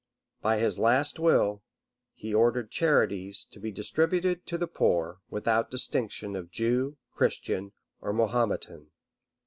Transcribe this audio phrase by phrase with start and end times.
[0.41, 1.61] By his last will,
[2.15, 8.11] he ordered charities to be distributed to the poor, without distinction of Jew, Christian, or
[8.11, 8.87] Mahometan.